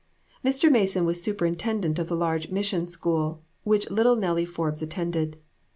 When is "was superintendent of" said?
1.05-2.07